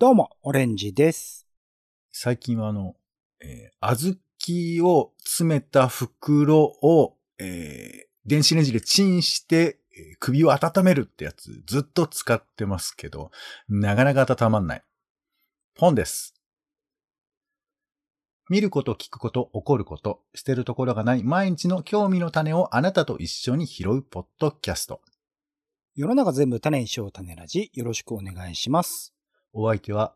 [0.00, 1.48] どうも、オレンジです。
[2.12, 2.94] 最近はあの、
[3.40, 13.32] えー、小豆を詰めた袋を、えー電子レンジでチンして、えー首を温めるってやつずっと使ってますけど、
[13.68, 14.84] なかなか温まんない。
[15.76, 16.32] 本です。
[18.48, 25.00] 見ること、聞くこと、起こること、捨てるところがない毎日の興味の種をあなたと一緒に拾うポッドキャスト。
[25.96, 29.17] 世の中全部種にしよう種ラジ、よろしくお願いします。
[29.60, 30.14] お相手は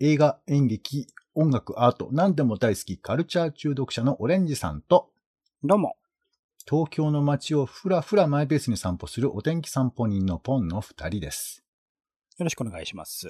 [0.00, 5.10] 映画、演劇、音楽、アート、何でも大好きカルチャー中毒者のオレンジさんと、
[5.62, 5.96] どうも。
[6.66, 11.62] 東京の街をふらふらマイペースに散歩するお天気散歩人のポンの二人です。
[12.38, 13.28] よろしくお願いします。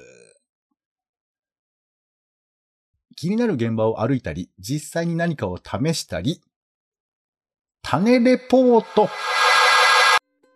[3.17, 6.41] 気になる現場を歩いたり、実際に何かを試したり、
[7.83, 9.09] 種レポート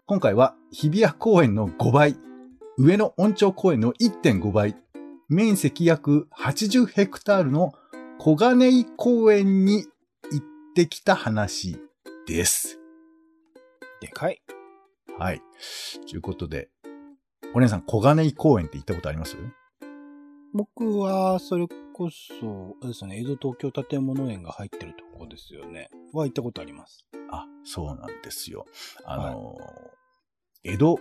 [0.07, 2.17] 今回は日比谷公園の5倍、
[2.79, 4.77] 上野恩町公園の1.5倍、
[5.33, 7.73] 面積約80ヘクタールの
[8.19, 11.79] 小金井公園に行ってきた話
[12.27, 12.79] です。
[14.03, 14.43] でかい。
[15.19, 15.41] はい。
[16.07, 16.69] ということで、
[17.55, 19.39] お姉さん、小金井公園って行ったことあります？
[20.53, 25.89] 僕は、それこそ、ですね、江戸東京建物園が入ってるとこですよね。
[26.13, 27.07] は行ったことあります。
[27.31, 28.67] あ、そうなんですよ。
[29.07, 29.57] あの、
[30.63, 30.99] 江戸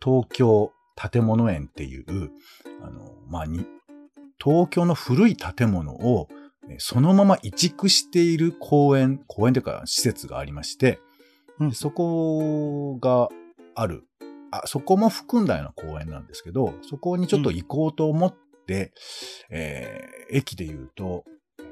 [0.00, 2.30] 東京建物園っていう、
[2.82, 3.66] あの、まあ、に、
[4.42, 6.28] 東京の古い建物を
[6.70, 11.00] えそのまま移築している公園、公園というか施設がありまして、
[11.58, 13.28] うんそこが
[13.74, 14.04] ある。
[14.52, 18.34] あ、そこも含んだような公園なんですけど、そこにちょっと行こうと思っ
[18.66, 18.92] て、
[19.50, 21.24] えー駅で言うと、
[21.58, 21.62] え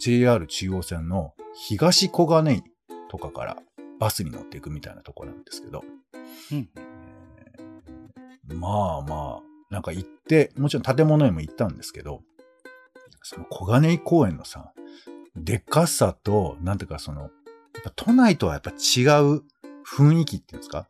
[0.00, 2.62] JR 中央線の東小金井
[3.08, 3.56] とかから
[4.00, 5.84] バスに乗っていくみたいなところなんですけど、
[6.50, 6.68] うん。
[8.52, 12.22] えーまあまあ、なんか行って、もちろん建物へも行ったんですけど、
[13.22, 14.72] その小金井公園のさ、
[15.34, 17.30] でかさと、なんていうかその、やっ
[17.84, 19.42] ぱ都内とはやっぱ違う
[19.86, 20.88] 雰囲気っていうんですか？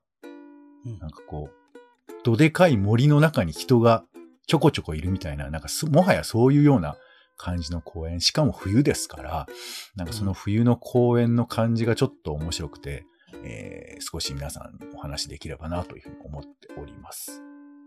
[0.84, 4.04] うんなんかこう、どでかい森の中に人が
[4.46, 6.96] ちょこちょこいるみたいな、なんかすもはやそういうような
[7.36, 8.20] 感じの公園。
[8.20, 9.46] しかも冬ですから、
[9.94, 13.04] なんかその冬の公園の感じがちょっと面白くて、
[13.44, 17.40] えー少し皆さんにお話できればなというふうに思っております。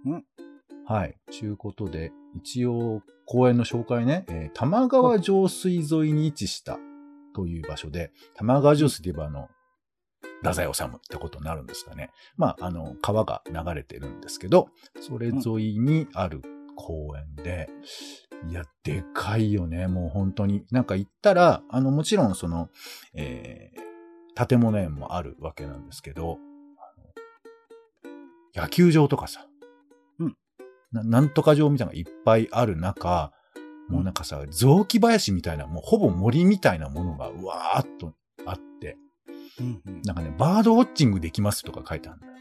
[0.06, 0.26] うん
[0.88, 1.18] はい。
[1.32, 6.78] ちゅうことで、一応公園の紹介ね、えー玉川上水沿いに位置した
[7.34, 9.50] という場所で、玉川上水といえばあの、
[10.44, 12.12] 太宰治ってことになるんですかね。
[12.38, 16.42] まあ、あの、川が流れてるんですけど、それ沿いにある
[16.76, 17.68] 公園で、
[18.50, 20.66] いや、でかいよね、もう本当に。
[20.70, 22.70] なんか行ったら、あの、もちろんその、
[23.16, 23.86] えー
[24.38, 26.40] 建物園もあるわけなんですけど、
[28.54, 29.48] 野球場とかさ、
[30.92, 31.04] な。
[31.04, 33.32] なんとか場みたいなのがいっぱいある中、
[33.90, 38.14] もうなんかさ、雑木林みたいな、もうほぼ森みたいなものがうわーっと
[38.46, 38.98] あって、
[39.60, 40.02] うんうん。
[40.04, 42.34] なんかね、バードウォッチングできますとか書いてあるんだよ。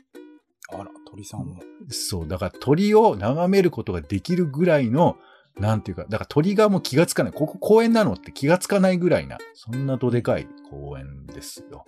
[0.72, 1.60] あら、鳥さんも。
[1.88, 5.16] そう、だから鳥を眺めることができるぐらいの、
[5.59, 7.33] なんていうか、だから鳥がもう気がつかない。
[7.33, 11.84] ここ公園なのって気がつかないぐらいな、そんなどでかい公園ですよ。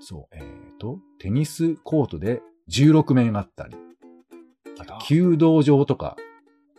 [0.00, 0.42] そう、えっ、
[0.78, 3.76] と、テニスコートで16面あったり、
[4.78, 6.16] あと弓道場とか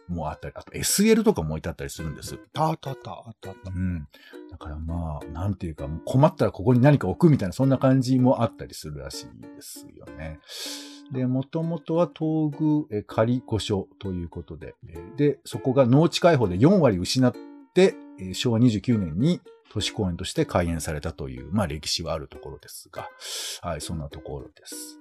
[0.07, 2.39] もあったり、あと SL とかも置いてあったりするんです。
[2.55, 3.71] あったあった、あったあった。
[3.71, 4.07] うん。
[4.51, 9.25] だからまあ、なんていうか、困ったらここに何か置くみたいな、そんな感じもあったりするらしい
[9.55, 10.39] ですよね。
[11.11, 17.33] で、もともとは東宮え仮御所ということで、えーで、そこが農地開放で4割失っ
[17.73, 23.09] て、えー昭和29年に都市公園として開園されたという、まあ歴史はあるところですが、
[23.61, 24.99] はい、そんなところです。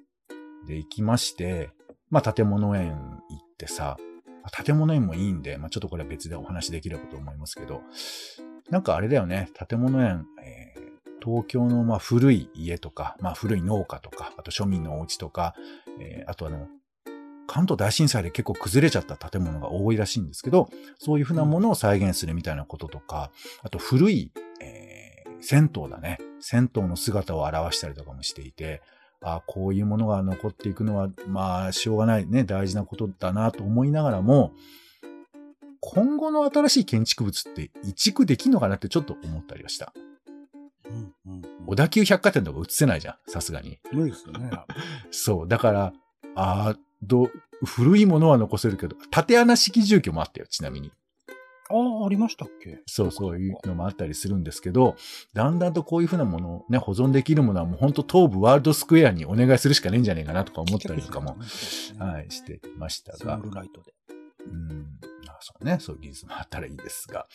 [0.66, 1.70] で、行きまして、
[2.10, 2.92] まあ建物園
[3.30, 3.96] 行ってさ、
[4.64, 7.82] 建物園もいいんで、まあちょっとこれは別でお話できればと思いますけど、
[8.70, 10.86] なんかあれだよね、建物園、えー
[11.24, 15.56] 東京のまあ古い家とか、まあ古い農家とか、あと庶民のお家とか、
[15.98, 16.68] えーあとあの、
[17.48, 20.68] 関東大震災で結構崩れちゃった建物が多いらしいんですけど、
[20.98, 23.32] そういうふうなものを再現するみたいなこととか、
[23.64, 24.30] あと古い、
[24.60, 25.06] えー
[25.40, 26.18] 銭湯だね。
[26.40, 28.80] 銭湯の姿を表したりとかもしていて、
[29.22, 34.52] あこういうものが残っていくのは、まあ、しょうがないね、大事なことだなと思いながらも、
[35.80, 39.92] 今後の新しい建築物って移築できんのかなってちょっと思ったりはした。
[40.88, 41.66] うんうんうん。
[41.66, 43.78] 小田急百貨店とか映せないじゃん、さすがに。
[43.92, 44.50] 無理ですよね。
[45.10, 45.48] そう。
[45.48, 45.92] だから、
[46.34, 47.30] ああ、ど、
[47.64, 50.92] 古いものは残せるけど、縦穴式住居もあったよ、ちなみに。
[51.68, 52.80] ああ、ありましたっけ？
[52.86, 54.96] そう、そういうのもあったりするんですけど、
[55.34, 61.36] だんだんとこういうふうなものをね、保存できるものはもう本当東部ワールドスクエアにお願いするしかねえんじゃねえかなとか思ったりとかも、
[61.98, 63.94] はい、してましたがライトで。
[64.46, 64.68] うん、
[65.24, 67.26] なあそうね、そういう技術もあったらいいですが。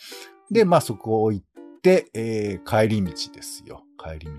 [0.50, 1.46] で、まあそこを行っ
[1.82, 3.84] て、えー帰り道ですよ。
[3.98, 4.32] 帰り道。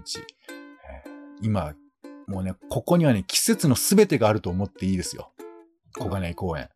[0.89, 1.75] えー今、
[2.25, 5.33] もうね、ここにはね、季節のすべてがあると思っていいですよ。
[5.99, 6.69] 小金井公園。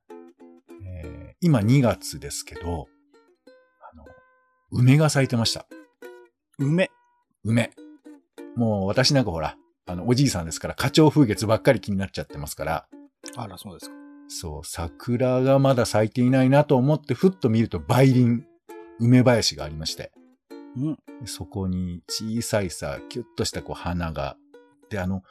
[0.86, 2.88] えー今2月ですけど、
[4.72, 5.66] 梅が咲いてました。
[6.60, 6.92] 梅。
[7.44, 7.72] 梅。
[8.56, 9.56] もう私なんかほら、
[9.86, 12.88] あの、おじいさんですから、花鳥風月ばっかり気になっちゃってますから、
[13.36, 13.96] あら、そうですか。
[14.28, 18.44] そう、桜がまだ咲いていないなと思って、ふっと見ると梅林、
[19.00, 20.12] 梅林がありまして、
[20.76, 20.96] うん。
[21.22, 24.36] でそこに小さいさ、キュッとしたこう花が。
[24.90, 25.24] で、あの、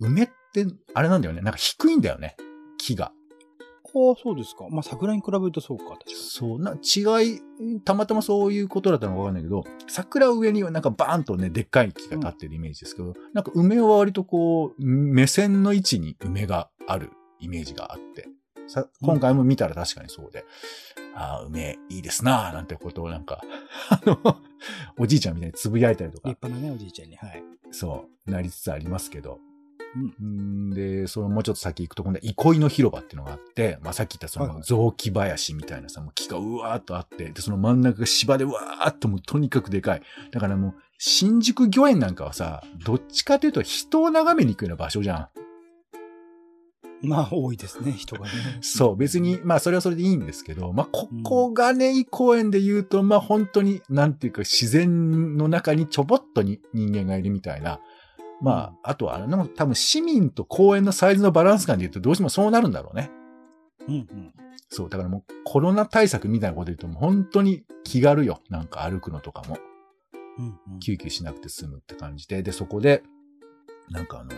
[0.00, 1.42] 梅って、あれなんだよね。
[1.42, 2.36] なんか低いんだよね。
[2.76, 3.12] 木が。
[3.94, 4.66] ああ、そうですか？
[4.70, 6.14] まあ、桜に比べるとそうか、確かに。
[6.14, 18.28] そう、な、違い、たまたまそういうことだったのかわかんないけど、桜上にはなんかバーンとね、でっかい木が立ってるイメージですけど、なんか梅は割とこう、目線の位置に梅があるイメージがあって、
[18.66, 20.44] さ今回も見たら確かにそうで、
[21.14, 23.40] ああ、梅いいですなぁ、なんてことをなんか、
[23.90, 24.18] あの、
[24.98, 27.16] おじいちゃんみたいにつぶやいたりとか立、派なね、おじいちゃんに。
[27.16, 27.42] はい。
[27.70, 29.38] そう、なりつつありますけど、
[29.96, 40.02] うん、で、そのもうちょっと先行くと、今度は憩いの広場っていうのがあって、まあさっき言ったその雑木林みたいなさ、もう木がうわーっとあって、で、その真ん中が芝でうわーっともうとにかくでかい。
[40.30, 45.28] だからもう、新宿御苑なんかはさ、どっちかというと人を眺めに行くような場所じゃん。
[47.00, 48.32] まあ、多いですね、人がね。
[48.60, 57.80] そう、別に、まあそれはそれでいいんですけど、まあここがね、公園で言うと、まあ本当に、なんていうか自然の中にちょぼっとに人間がいるみたいな。
[58.40, 63.10] まあ、あとはあれの、多分市民と公園のサイズのバランス感で言うとどうしてもそうなるんだろうね。
[63.88, 64.32] うんうん。
[64.68, 68.40] そう、だからもうコロナ対策みたいなこと言うともう本当に気軽よ。
[68.48, 69.58] なんか歩くのとかも。
[70.38, 70.78] うんうん。
[70.78, 72.42] 救急しなくて済むって感じで。
[72.42, 73.02] で、そこで、
[73.90, 74.30] なんかあの、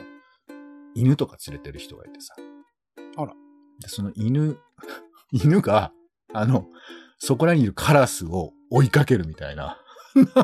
[0.95, 2.35] 犬とか連れてる人がいてさ。
[3.17, 3.35] あら。
[3.81, 4.59] で、その犬、
[5.33, 5.93] 犬が、
[6.33, 6.67] あの、
[7.19, 9.80] そこらにいるカラスを追いかけるみたいな。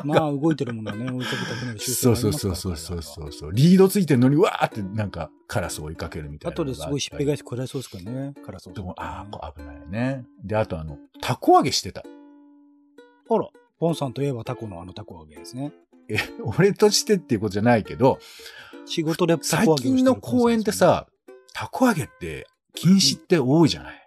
[0.03, 3.51] まあ、動いてるものはね、追いかけたくなる習そう性があそうりますからそうそうそうそうそう。
[3.51, 6.69] リードついてるのに、わーってなんかカラスを追いかけるみたいなあったり。
[6.69, 8.73] ですごいしっぺ返し食らいそうですからね、カラスを。
[8.73, 10.25] でも、ああ、こう危ないね。
[10.43, 12.03] で、あとあの、タコ揚げしてた。
[13.29, 13.49] あら、
[13.79, 15.73] ポンさんといえばタコのあのタコ揚げですね。
[16.09, 18.19] え、俺としてっていうことじゃないけど、
[18.85, 21.07] 仕事でタ最コ揚げをしてる近の公園ってさ、
[21.53, 24.06] タコ揚げって禁止って多いじゃない、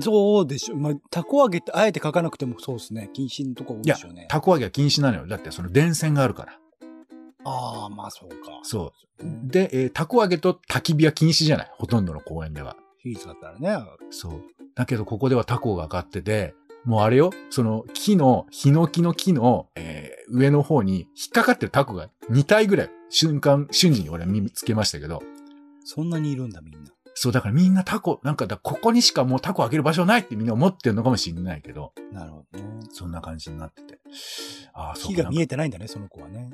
[0.00, 0.76] そうでしょ。
[0.76, 3.10] まあ、タコ揚げってあえて書かなくてもそうですね。
[3.12, 4.26] 禁止のとこ多いでしょうね。
[4.28, 5.26] タコ揚げは禁止なのよ。
[5.26, 6.58] だってその電線があるから。
[7.44, 8.36] ああ、まあそうか。
[8.62, 9.24] そう。
[9.24, 12.76] うんで、えータコ揚げと焚き火は禁止じゃないほとんどの公園では。
[13.02, 13.86] フィーズだったらね。
[14.10, 14.42] そう。
[14.74, 16.54] だけどここではタコが上がってて、
[16.84, 25.22] もうあれよ、その木の、ヒノキの木の、えー上の方に引っかかってるタコが2体ぐらい瞬間、瞬時に俺は見つけましたけど、
[25.84, 26.90] そんなにいるんだ、みんな。
[27.18, 32.80] そう、だからみんなタコ、なんかだ、ここにしかもうタコあげる場所ないってみんな思ってるのかもしれないけど、なるほどね。
[32.92, 33.98] そんな感じになってて。
[34.74, 35.46] ああ、そう木が見えて。
[35.48, 36.50] てないんだね、その子はね。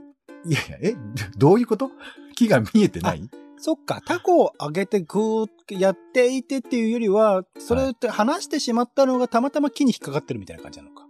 [0.47, 0.97] いやいや、え、
[1.37, 1.91] どういうこと？
[2.37, 3.29] 木が見えてない？
[3.59, 11.07] そっか、タコを揚げてグーッやっていてっていうよりは、それって離してしまったのがたまたま木に引っかかってるみたいな感じなのか。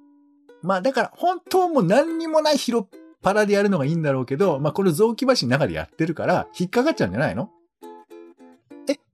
[0.62, 2.88] まあだから本当もう何にもない広っ
[3.22, 7.50] 腹でやるのがいいんだろうけど、まあこれ雑木橋の中でやってるから引っかかっちゃうんじゃないの？
[7.50, 7.61] え、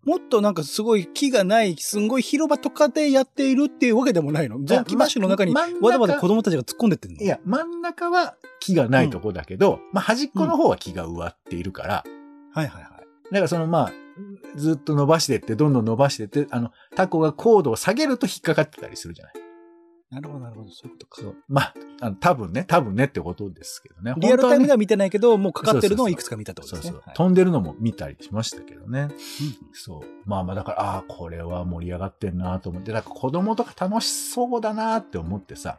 [0.09, 4.59] もっとなんかすごい木がない、すんごい広場とかでやっているっていうわけでもないの？
[4.65, 7.23] 雑木橋の中にま真ん中わざわざ子供たちが突っ込んでってんの？
[7.23, 12.05] いや、真ん中は木がないとこだけど、まあ端っこの方は木が植わっているから、
[12.55, 12.93] はいはいはい。
[13.31, 13.93] だからそのまあ、
[14.57, 19.35] ずっと伸ばしてって、どんどん伸ばしてって、あの、タコが高度を下げると引っかかってたりするじゃない。
[20.11, 21.21] なるほどなるほど、そういうことか。
[21.21, 21.37] そう。
[21.49, 24.15] まあ、あの多分ね、多分ねってことですけどね。
[24.17, 27.03] リアルタイムでだは見てないけど、もうかかってるのをいくつか見たってことそうそう、ですね。
[27.05, 29.03] はい飛んでるのも見たりしましたけどね。
[29.03, 29.13] うん
[29.73, 30.01] そう。
[30.25, 35.79] まあまあだから、ああ、これは盛り上がってんなと思って、なんか子供とか楽しそうだなって思ってさ。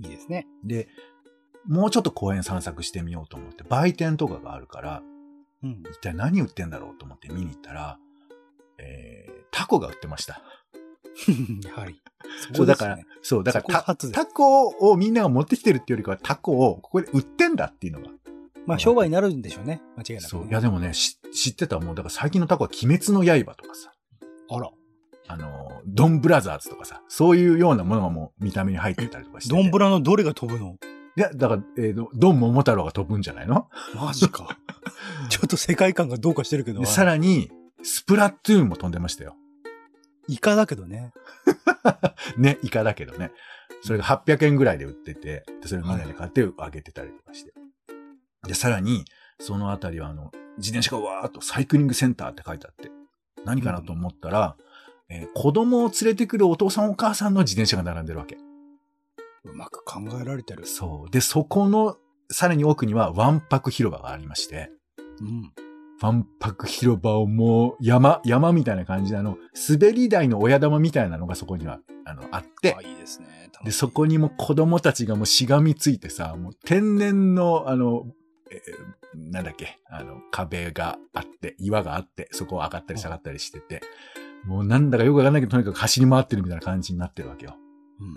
[0.00, 0.46] いいですね。
[0.64, 0.88] で、
[1.68, 5.02] もうちょっと公園散策してみようと思って、売店とかがあるから、
[5.62, 5.82] うん。
[5.90, 7.98] 一体何売ってんだろうと思って見に行ったら、
[8.78, 10.42] えー、タコが売ってました。
[11.66, 12.00] やはり。
[12.54, 18.08] そう、だから、そう、だからタタコをみんなが持ってきてるっていうよりかはタコをここで売ってんだっていうのが。
[18.66, 19.80] まあ商売になるんでしょうね。
[19.96, 20.28] 間違いなく、ね。
[20.28, 20.46] そう。
[20.46, 23.92] いやでもね、し知ってたもう、だから最近のタコは鬼滅の刃とかさ、
[24.50, 24.70] あら。
[25.28, 29.62] あの、ドンブラザーズとかさ、そういうようなものがもう見た目に入ってたりとかしてて。
[29.62, 30.76] ドンブラのどれが飛ぶの？
[31.16, 33.68] いや、だから、えーとドン桃太郎が飛ぶんじゃないの？
[33.94, 34.58] マジか。
[35.30, 36.86] ちょっと世界観がどうかしてるけどで。
[36.86, 37.50] さらに、
[37.82, 39.36] スプラトゥーンも飛んでましたよ。
[40.28, 41.12] イカだけどね。
[42.36, 43.32] ね、イカだけどね。
[43.82, 47.52] それが800円ぐらいで売ってて、でそれをみんなで買ってあげてたりとかして。
[48.46, 49.04] で、さらに、
[49.38, 52.90] そのあたりはあの、自転車がわーっとサイクリングセンターって書いてあって、
[53.44, 54.56] 何かなと思ったら、
[55.08, 58.36] えー子供を連れてくるお父さんお母さんの自転車が並んでるわけ。
[59.44, 60.66] うまく考えられてる。
[60.66, 61.10] そう。
[61.10, 61.96] で、そこの、
[62.30, 64.70] さらに奥には、わんぱく広場がありまして、
[65.20, 65.52] うん。
[66.00, 69.36] わんぱく広場をもう、山、山みたいな感じで、あの、
[69.68, 73.50] 滑り台の親玉みたいなのがそこには、あの、あってあ、、いいですね。
[73.62, 78.06] で、いそこにも子供たちがもうしがみついてさ、もう天然の、あの、
[78.50, 83.82] えーなんだっけ、あの、壁があって、岩があって、そこを上がったり下がったりしてて、
[84.44, 87.56] もうなんだかよくわかんないけど、とにかく走り回ってるみたいな感じになってるわけよ。
[87.98, 88.14] うんうん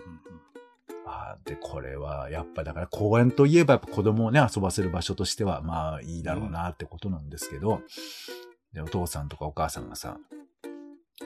[1.45, 7.81] で、これは、やっぱだから公園といえばやっぱ子供をね、遊ばせる場所としては、まあいいだろうなってことなんですけど、
[8.73, 10.17] で、お父さんとかお母さんがさ、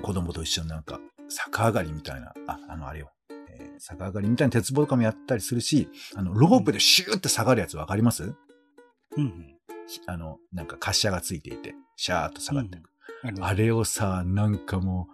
[0.01, 0.99] 子供と一緒になんか、
[1.29, 3.11] 逆上がりみたいな、あ、あの、あれよ、
[3.49, 8.33] えー逆上がりみたいな鉄棒とかもやったりするし、あの、ロープでシューって下がるやつわかります、うん。
[9.17, 9.53] うん
[10.05, 12.89] あの、なんか滑車がついていて、シャーっと下がっていく。
[13.23, 13.43] うん。
[13.43, 15.07] ああれをさ、なんかも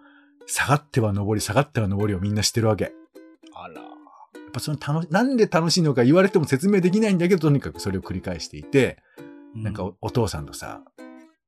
[0.44, 2.92] う、下がっては登り、下がっては登りをみんなしてるわけ。
[4.54, 9.02] ぱその楽し、なんで楽しいのか言われても説明できないんだけど、とにかくそれを繰り返していて、
[9.54, 10.82] なんかおお父さんとさ、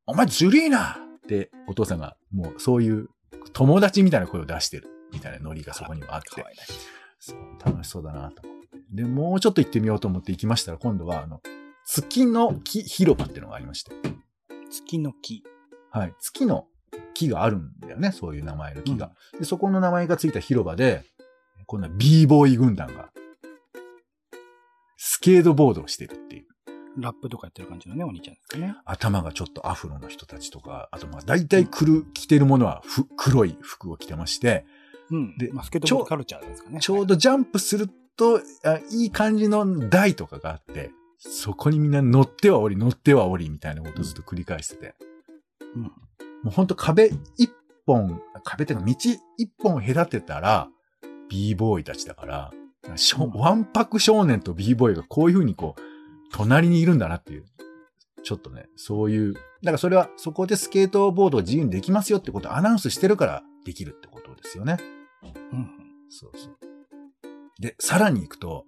[0.07, 3.09] お前ずるいなってお父さんがもうそういう
[3.53, 6.45] 友達みたいな声を出してるみたいなノリがそこにもあって、
[7.19, 8.43] そう楽しそうだなと。
[8.93, 11.41] で、もうちょっと行ってみようと思って行きましたら、今度はあの、
[11.85, 13.93] 月の木広場っていうのがありまして、
[14.71, 15.43] 月の木。
[15.91, 16.67] はい、月の
[17.15, 19.13] 木があるんだよね、そういう名前の木が。
[19.39, 21.05] で、そこの名前がついた広場で、
[21.67, 23.11] 今度は b ボーイ軍団が、
[24.97, 26.47] スケートボードをしてるっていう。
[26.99, 28.75] ラップとかやってる感じのね、お兄ちゃんですかね。
[28.85, 34.65] 頭がちょっとアフロの人たちとか、あとまあ大体くる、着てるものはふ黒い服を着てまして、
[35.11, 35.37] うん。
[35.37, 36.81] でまあ、スケートボードカルチャーですかね。
[36.81, 44.95] ちょうどジャンプすると、あいい感じの台とかがあって、そこにみんな乗っては降り、乗っては降りみたいなことをずっと繰り返してて、
[45.75, 45.83] うん。
[45.83, 45.91] も
[46.47, 47.51] うほんと壁一
[47.85, 48.95] 本、壁っていうか道
[49.37, 50.69] 一本隔てたら、
[51.29, 52.53] b ボーイたちだから、
[53.35, 55.81] わんぱく少年と b ボーイがこういう風にこう、
[56.33, 57.45] 隣にいるんだなっていう。
[58.23, 64.79] ちょっとね、そういう、だからそれはそこでスケートボードを自由にできますよってことをアナウンスしてるからできるってことですよね。
[65.53, 65.71] うん。
[66.09, 66.57] そうそう。
[67.61, 68.65] で、さらに行くと、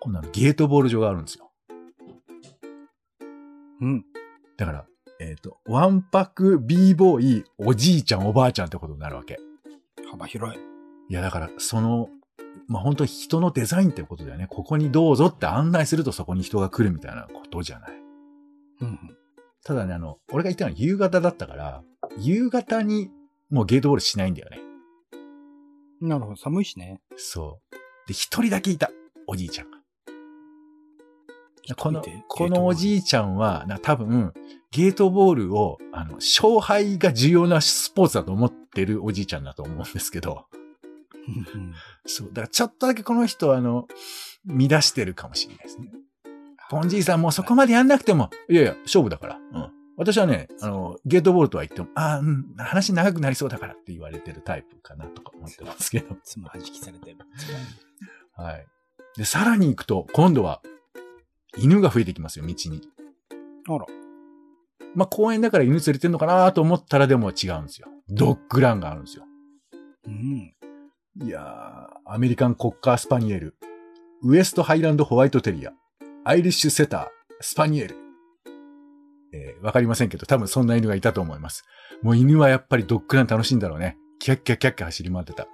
[0.00, 1.50] 今度はゲートボール場があるんですよ。
[3.82, 4.04] うん。
[4.56, 4.86] だから、
[5.20, 9.38] えっ、と、ワンパク b ボーイ、おじいちゃんおばあちゃんってことになるわけ。
[10.10, 10.60] 幅広い。
[11.10, 12.08] いや、だから、その、
[12.68, 14.46] まあ、本当に人のデザインってことだよね。
[14.48, 17.90] ここにどうぞって案内するとそこに人が来るみたいなことじゃない。
[18.82, 18.98] うん。
[19.64, 21.82] ただね、あの、俺が言ったのは夕方だったから、
[22.18, 23.10] 夕方に
[23.50, 24.60] もうゲートボールしないんだよね。
[26.00, 26.36] なるほど。
[26.36, 27.00] 寒いしね。
[27.16, 27.76] そう。
[28.06, 28.90] で、一人だけいた。
[29.26, 29.78] おじいちゃんが。
[31.76, 34.32] このこのおじいちゃんは、な多分、
[34.70, 40.46] ゲートボールを、あの、勝敗が重要なスポーツだと思ってるおじいちゃんだと思うんですけど、
[42.06, 42.28] そう。
[42.28, 43.86] だからちょっとだけこの人は、あの、
[44.46, 45.90] 乱してるかもしれないですね。
[46.70, 49.38] ポンじいさんもうそこまでやんなくても、いやいや、勝負だから。
[49.52, 49.70] うん。
[49.96, 56.16] 私はね、あの、ゲートボールとは言っても、ああ、うん、話長くなりそうだからって言われてるタイプかなとか思ってますけど。
[56.22, 57.18] つまはじきされてる。
[58.34, 58.66] はい。
[59.16, 60.62] で、さらに行くと、今度は、
[61.58, 62.80] 犬が増えてきますよ、道に。
[63.68, 63.86] あら。
[64.94, 67.88] まあ、公園だから犬連れてんのかなと思ったらでも違うんですよ。
[68.08, 69.24] ドッグランがあるんですよ。
[70.06, 70.54] うん。
[71.18, 73.56] いやー、アメリカンコッカースパニエル、
[74.22, 75.72] ウエストハイランドホワイトテリア、
[76.24, 77.06] アイリッシュセター、
[77.40, 77.96] スパニエル。
[79.32, 81.64] えーわかりませんけど、多分そんな犬がいたと思います。
[82.02, 83.98] もう犬はやっぱりドッグラン楽しいんだろうね。
[84.20, 85.48] キャッキャッキャッキャ走り回ってた。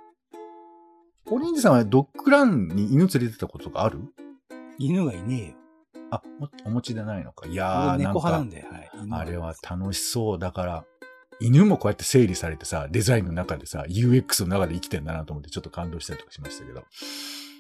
[1.31, 3.99] オレンジさんはドッグランに犬連れてたことがある
[4.79, 5.55] 犬がいねえよ。
[6.11, 6.23] あ、
[6.67, 7.49] お持ちでないのか。
[7.49, 8.91] いやー、猫派なん、で、はい。
[9.11, 10.39] あれは楽しそう。
[10.39, 10.85] だから、
[11.41, 16.85] 犬もこうやって整理されてさ、デザインの中でさ、UX の中で生きてんだなと思ってちょっと感動したりとかしましたけど。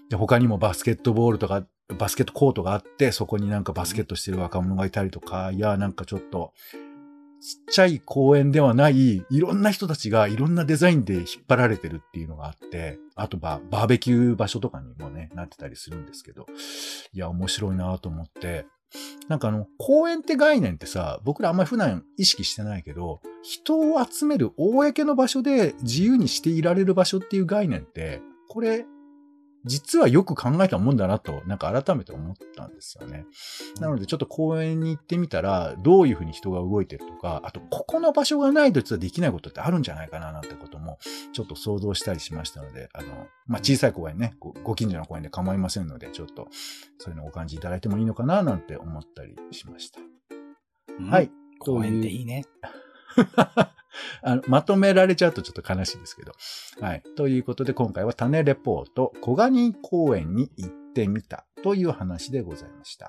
[0.08, 1.66] で、他にもバスケットボールとか、
[1.98, 6.52] バスケットコートがあって、そこになんかバスケットしてる若者がいたりとか、いや、なんかちょっと、
[7.40, 16.46] ちっちゃい公園ではない、いろんな人たちがいろんなデザインで引っ張られてるっていうのがあって、あとババーベキュー場所とかにもね、なってたりするんですけど、
[17.12, 18.66] いや、面白いなと思って、
[19.28, 28.84] なんかあの、公園って概念ってさ、僕らあんまり普段意識してないけど、人を集める公の場所で自由にしていられる場所っていう概念って、これ、
[29.64, 33.24] 実はよく考えたもんだなと、なんか改めて思ったんですよね。
[33.80, 40.98] なのでちょっと公園に行ってみたら、どういうふうに人が動いてるとか、あと、ここの場所がないと実はできないことってあるんじゃないかななんてことも、
[41.32, 46.48] ちょっと想像したりしましたので、あの、まあ、小さい公園ね、ごご近所の公園で構いませんので、ちょっと、
[46.98, 50.00] そういうのをお感じいただいてもいいのかななんて思ったりしました。
[50.98, 51.30] うんはい。
[51.58, 52.44] 公園っていいね。
[54.22, 56.32] あの、まとめられちゃうとちょっと悲しいですけど。
[56.80, 57.02] はい。
[57.16, 63.08] ということで今回は種レポート、小ガニ公園に行ってみたという話でございました。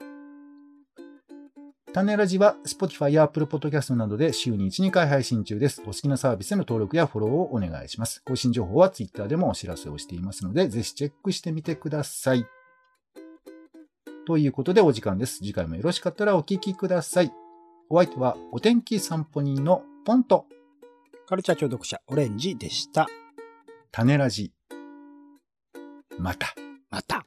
[1.93, 5.81] 種ラジは Spotify や Apple Podcast などで週に1、2回配信中です。
[5.81, 8.21] お好きなサービスへの登録やフォローをお願いします。
[8.23, 12.45] 更新情報は Twitter でもお知らせをしていますので、ぜひチェックしてみてください。
[14.27, 15.37] ということでお時間です。
[15.37, 17.31] 次回もよろしかったらお聞きください。
[17.89, 20.45] お相手はお天気散歩人のポンと
[21.27, 23.07] カルチャー聴読者、オレンジでした。
[23.91, 24.53] 種ラジ。
[26.17, 26.55] また。
[26.89, 27.25] また。